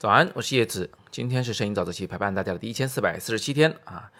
[0.00, 0.88] 早安，我是叶子。
[1.10, 4.12] 今天是摄影早自习陪伴大家的第一千四百四十七天啊。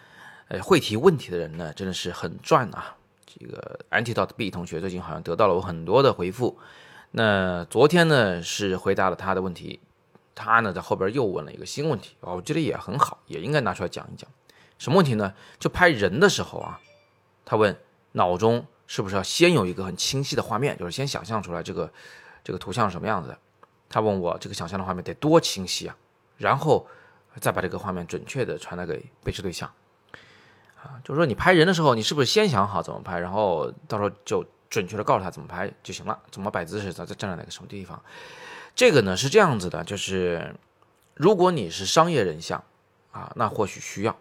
[0.48, 2.96] 呃，会提问题的人呢，真的是很赚啊。
[3.24, 6.58] 这个 Antidote B 同学最近好像得到了我很多的回复。
[7.12, 9.78] 那昨天呢是回答了他的问题，
[10.34, 14.28] 他呢在后边又问了一个新问题，我觉得也很好，也应该拿出来讲一讲。
[14.78, 15.32] 什么问题呢？
[15.60, 16.80] 就拍人的时候啊，
[17.44, 17.78] 他问
[18.10, 21.88] 脑中是不是要先有一个很清晰的画面，就是先想象出来这个
[22.42, 23.38] 这个图像是什么样子的。
[23.88, 25.96] 他问我这个想象的画面得多清晰啊，
[26.36, 26.86] 然后
[27.40, 29.72] 再把这个画面准确的传达给被试对象，
[30.82, 38.02] 啊，就是说你拍人的时候，你是不是先想好怎么拍，然后到时候就准确的告诉他怎么拍就行了，怎么摆姿势，在站在哪个什么地方？
[38.74, 40.54] 这个呢是这样子的，就是
[41.14, 42.62] 如果你是商业人像
[43.12, 44.16] 啊，那或许需要，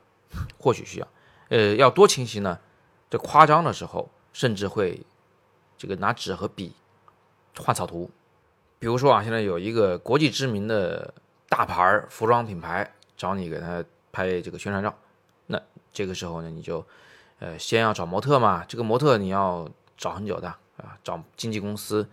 [0.58, 1.08] 或许需要，
[1.50, 2.60] 呃，要多清晰呢？
[3.10, 5.02] 这夸张的时候，甚至会
[5.78, 6.74] 这个拿纸和笔
[7.58, 8.10] 画草图。
[8.80, 11.14] 比如说啊，现在有一个国际知名的
[11.50, 14.96] 大牌服装品牌找你给他拍这个宣传照，
[15.48, 15.60] 那
[15.92, 16.86] 这个时候呢，你就
[17.40, 20.48] 呃先要找模特嘛，这个模特你要找很久的
[20.78, 22.08] 啊，找经纪公司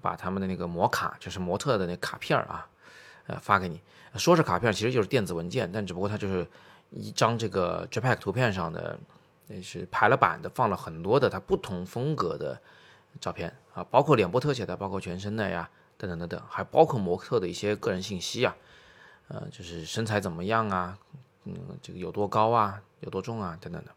[0.00, 2.66] 把他们的那个模卡，就是模特的那卡片啊，
[3.26, 3.78] 呃发给你，
[4.14, 6.46] 说是卡片，其实就是电子文件，但只不过它就是
[6.90, 8.98] 一张这个 JPEG 图片上的，
[9.48, 12.58] 那是排了版的，放了很多的它不同风格的
[13.20, 15.68] 照片啊，包括脸部特写的，包括全身的呀。
[15.98, 18.54] 等等等等，还包括模特的一些个人信息啊，
[19.28, 20.98] 呃，就是身材怎么样啊，
[21.44, 23.90] 嗯，这个有多高啊，有多重啊，等等的。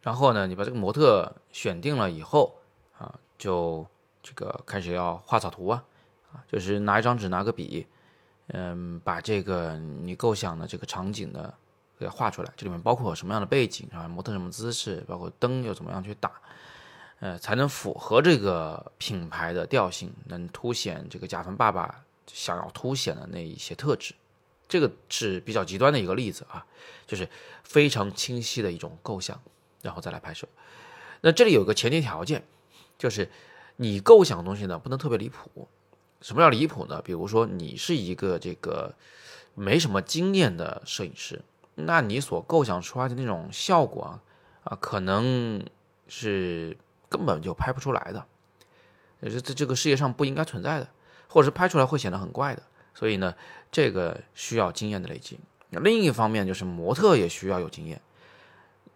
[0.00, 2.54] 然后呢，你把这个模特选定了以后
[2.98, 3.86] 啊，就
[4.22, 5.84] 这个开始要画草图啊，
[6.32, 7.86] 啊，就是拿一张纸，拿个笔，
[8.48, 11.52] 嗯，把这个你构想的这个场景呢
[11.98, 12.52] 给画出来。
[12.56, 16.32] 这里面包括什么样的背景啊，模特什么姿势，包括灯又怎么样去打。
[17.20, 24.14] 呃，才能符合这个品牌的调性，能凸显这个甲方爸爸想要凸显的那一些特质。
[24.68, 26.66] 这个是比较极端的一个例子啊，
[27.06, 27.28] 就是
[27.62, 29.40] 非常清晰的一种构想，
[29.80, 30.46] 然后再来拍摄。
[31.20, 32.44] 那这里有个前提条件，
[32.98, 33.30] 就是
[33.76, 35.68] 你构想的东西呢不能特别离谱。
[36.20, 37.00] 什么叫离谱呢？
[37.02, 38.94] 比如说你是一个这个
[39.54, 41.40] 没什么经验的摄影师，
[41.74, 44.20] 那你所构想出来的那种效果啊，
[44.64, 45.64] 啊，可能
[46.08, 46.76] 是。
[47.16, 48.26] 根本就拍不出来的，
[49.22, 50.88] 这这这个世界上不应该存在的，
[51.28, 52.62] 或者是拍出来会显得很怪的。
[52.92, 53.34] 所以呢，
[53.70, 55.38] 这个需要经验的累积。
[55.70, 58.00] 另一方面就是模特也需要有经验，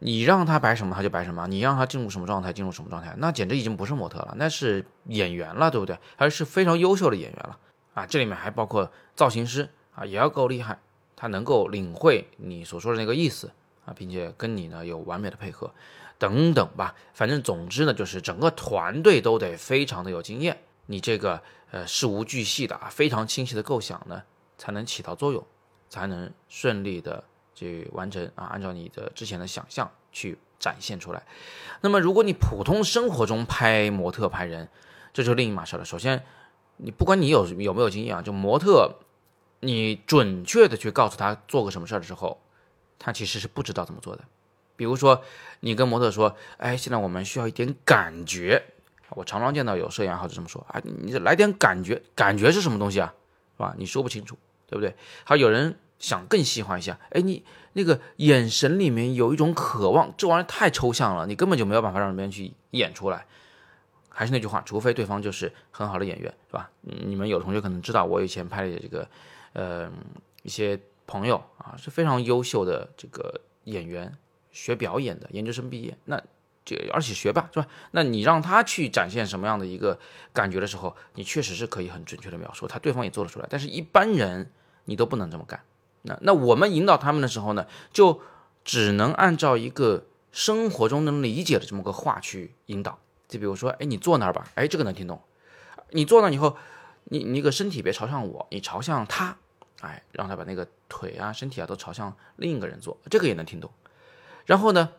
[0.00, 5.96] 你让他摆什么他就摆什么，你让他进入什么状态进入什么状态，那简直已经不是模特了，那是演员了，对不对？
[6.16, 7.58] 还是非常优秀的演员了
[7.94, 8.06] 啊！
[8.06, 10.78] 这里面还包括造型师啊，也要够厉害，
[11.16, 13.50] 他能够领会你所说的那个意思
[13.84, 15.72] 啊，并且跟你呢有完美的配合。
[16.18, 21.40] 等等吧，反正总之呢，就是整个团队都得非常的有经验，你这个
[21.70, 24.22] 呃事无巨细的啊，非常清晰的构想呢，
[24.56, 25.46] 才能起到作用，
[25.88, 27.22] 才能顺利的
[27.54, 31.22] 去完成啊，按照你的之前的想象去展现出来。
[31.80, 34.68] 那么如果你普通生活中拍模特拍人，
[35.12, 35.84] 这就另一码事了。
[35.84, 36.24] 首先，
[36.78, 38.96] 你不管你有有没有经验啊，就模特，
[39.60, 42.40] 你准确的去告诉他做个什么事儿的时候，
[42.98, 44.24] 他其实是不知道怎么做的。
[44.78, 45.22] 比如说，
[45.60, 48.62] 你跟模特说：“哎，现在我们需要一点感觉。”
[49.10, 53.12] 我常常见到有摄影爱好者这么说：“啊，你来点感觉，感觉是什么东西啊？
[53.56, 53.74] 是吧？
[53.76, 54.94] 你说不清楚，对不对？”
[55.24, 63.26] 还有人想更细化一下：“哎，你那个眼神里面有一种渴望，这玩意儿太抽象了，你根本就没有办法让别人去演出来。”
[64.10, 66.70] 还是那句话，除非对方就是很好的演员，是吧？
[66.80, 69.08] 你们有同学可能知道，我以前拍的这个，
[69.52, 69.90] 呃，
[70.42, 74.12] 一些朋友啊，是非常优秀的这个演员。
[74.58, 76.20] 学表演的研究生毕业，那
[76.64, 77.68] 这而且学霸是吧？
[77.92, 79.96] 那你让他去展现什么样的一个
[80.32, 83.46] 感觉的时候，你确实是可以很准确的描述，他对方也做得出来。
[83.48, 84.50] 但是一般人
[84.86, 85.62] 你都不能这么干。
[86.02, 88.20] 那那我们引导他们的时候呢，就
[88.64, 92.98] 只能按照一个生活中能理解的这么个话去引导。
[93.28, 95.22] 就比如说，哎，你坐那儿吧，哎，这个能听懂。
[95.90, 96.56] 你坐那以后，
[97.04, 99.36] 你你个身体别朝向我，你朝向他，
[99.82, 103.70] 哎，让他把那个腿啊、身体啊都朝向另一个人坐，这个也能听懂。
[104.48, 104.92] 然后呢，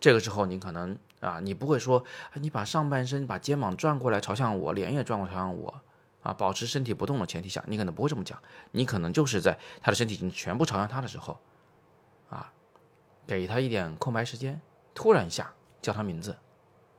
[0.00, 2.02] 这个时候你可能啊，你不会说，
[2.36, 5.82] 你把上半身把肩膀转过来朝向我，脸也转过朝向我，
[6.22, 8.40] 啊，保持身体不动的前提下，你可能不会这么讲，
[8.70, 11.38] 你可能就是在他的身体已经全部朝向他的时候，
[12.30, 12.50] 啊，
[13.26, 14.58] 给他一点空白时间，
[14.94, 16.38] 突然一下叫他名字，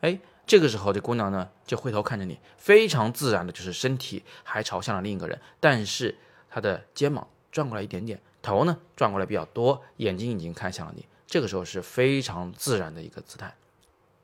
[0.02, 6.16] 哎，这个时候这姑娘呢就回头看着你，非常自然的就是身体还朝向了另一个人，但是
[6.48, 11.08] 她的肩膀转过来一点点，头呢转过来比较多，眼睛已经看向了你。
[11.32, 13.56] 这个时候是非常自然的一个姿态，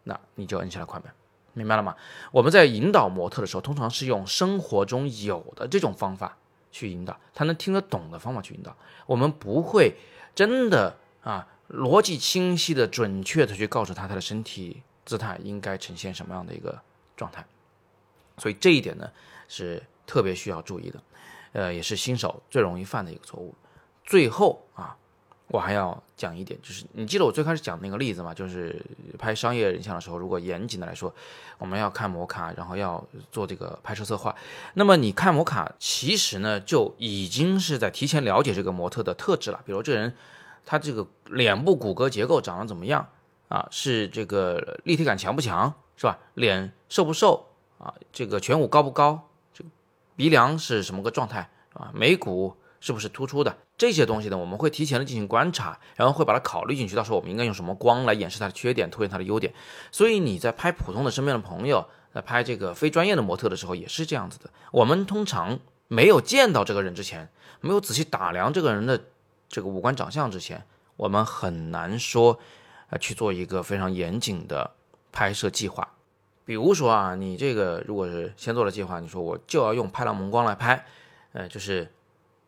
[0.03, 1.09] 那你就摁下了快门，
[1.53, 1.95] 明白了吗？
[2.33, 6.37] 我们在引导模特的时候，通常是用生活中有的这种方法
[6.69, 8.75] 去引导，他能听得懂的方法去引导。
[9.05, 9.95] 我们不会
[10.35, 16.77] 真的啊逻辑清晰的、准确的去告诉他他的身体姿态应该呈现什么样的一个
[17.15, 17.45] 状态。
[18.37, 19.09] 所以这一点呢
[19.47, 21.03] 是特别需要注意的，
[21.53, 23.55] 呃，也是新手最容易犯的一个错误。
[24.03, 24.97] 最后啊。
[25.49, 28.33] 我还要讲一点，就是你记得我最开始讲那个例子吗？
[28.33, 28.75] 就是
[29.17, 31.13] 拍商业人像的时候，如果严谨的来说，
[31.57, 33.01] 我们要看模卡，然后要
[33.31, 34.35] 做这个拍摄策划。
[34.73, 39.61] 那么你看模卡，其实呢就已经是在提前了解这个模特的特质了。
[39.65, 40.13] 比如这人，
[40.65, 43.07] 他这个脸部骨骼结构长得怎么样
[43.47, 43.65] 啊？
[43.71, 46.19] 是这个立体感强不强，是吧？
[46.33, 47.47] 脸瘦不瘦
[47.77, 47.93] 啊？
[48.11, 49.29] 这个颧骨高不高？
[49.53, 49.69] 这个
[50.17, 51.89] 鼻梁是什么个状态啊？
[51.93, 53.57] 眉骨是不是突出的？
[53.77, 56.95] 这些东西呢，我们会提前的进行观察，然后会把它考虑进去。
[56.95, 59.53] 到时候我们应该用什么光来掩饰它的缺点，凸显它的优点。
[59.91, 64.49] 所以你在拍普通的身边的朋友，在拍这个非专业的模特的时候，也是这样子的。
[64.71, 67.29] 我们通常没有见到这个人之前，
[67.61, 68.99] 没有仔细打量这个人的
[69.47, 70.65] 这个五官长相之前，
[70.95, 72.39] 我们很难说，
[72.89, 74.71] 呃，去做一个非常严谨的
[75.11, 75.87] 拍摄计划。
[76.45, 80.85] 比如说啊，你这个如果是先做了计划，你说我就要用派拉蒙光来拍，
[81.33, 81.91] 呃，就是。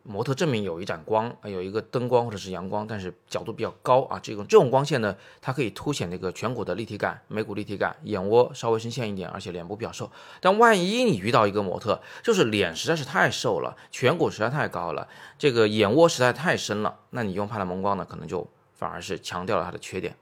[0.09, 4.19] 模特正面有一盏光，有一个灯光或者是阳光，但是角度比较高啊。
[4.19, 10.11] 这种这种光线呢，它可以凸显那个颧骨的立体感、眉骨立体感，眼窝稍微深陷一点，而且脸部比较瘦。
[10.41, 15.07] 但万一你遇到一个模特，就是脸实在是太瘦了，颧骨实在太高了，
[15.37, 20.15] 这个眼窝实在太深了，那你用派拉蒙光呢，可能就反而是强调了它的缺点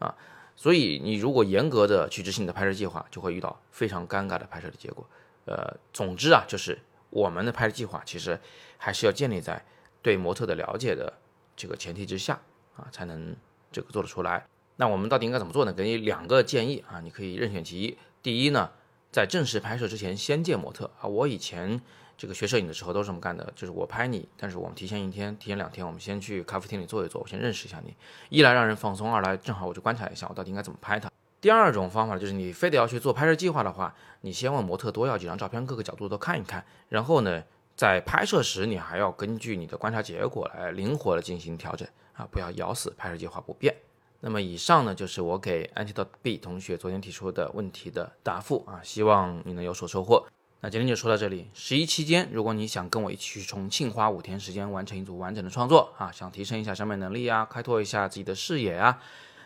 [0.00, 0.12] 啊。
[0.56, 5.06] 所以你如果严格的去执行你的拍摄计划，就会遇到非常尴尬的拍摄的结果。
[5.44, 6.76] 呃，总之啊，就是。
[7.10, 8.38] 我们的拍摄计划其实
[8.76, 9.64] 还是要建立在
[10.02, 11.12] 对模特的了解的
[11.56, 12.40] 这个前提之下
[12.76, 13.34] 啊，才能
[13.72, 14.46] 这个做得出来。
[14.76, 15.72] 那我们到底应该怎么做呢？
[15.72, 17.98] 给你两个建议啊，你可以任选其一。
[18.22, 18.70] 第一呢，
[19.10, 21.08] 在正式拍摄之前先见模特啊。
[21.08, 21.80] 我以前
[22.16, 27.96] 这个学摄影的时候都是这么干的，就是我拍你，但是我们提前一天、提前两天，我们先去咖啡厅里坐一坐，我先认识一下你，
[28.28, 31.10] 一来让人放松，二来正好我就观察一下我到底应该怎么拍他。
[31.40, 37.42] 第二种方法就是你非得要去做拍摄计划的话，你先问模特多要几张照片，各个角度都看一看，然后呢，
[37.76, 43.74] 在拍摄时你还要根据你的观察结果来灵活的进行调整啊，不要咬死拍摄计划不变。
[44.20, 50.26] 那么以上呢就是我给 Antidote B 同学昨天提出的问题的答复啊，希望你能有所收获。
[50.60, 51.48] 那今天就说到这里。
[51.54, 59.00] 十一期间，如果你想跟我一起去重庆花五天时间完成一组完整的创作啊，想提升一下审美能力啊，开拓一下自己的视野啊。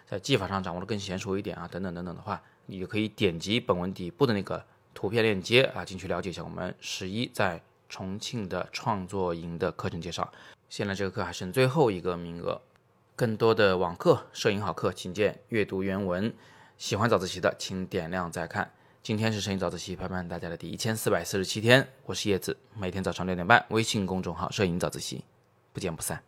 [0.09, 4.65] 在技法上掌握的更娴熟一点啊，等等等等的话，你就可以点击本文底部的那个
[4.95, 10.31] 图片链接啊，进去了解一下我们十一在重庆的创作营的课程介绍。
[10.69, 12.61] 现在这个课还剩最后一个名额，
[13.15, 16.33] 更多的网课、摄影好课，请见阅读原文。
[16.79, 18.71] 喜欢早自习的，请点亮再看。
[19.03, 25.25] 今天是摄影早自习陪伴大家的第一千四百四十七天，我是叶子，每天早上六点半，微信公众号“摄影早自习”，
[25.73, 26.23] 不见不散。